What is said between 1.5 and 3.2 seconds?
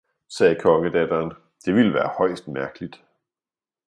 det ville være højst mærkeligt!